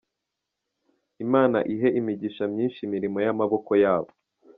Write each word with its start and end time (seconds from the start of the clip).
Imana 1.25 1.57
ihe 1.73 1.87
imigisha 1.99 2.43
myishi 2.53 2.79
imirimo 2.87 3.17
y’amaboko 3.25 3.71
yabo. 3.83 4.11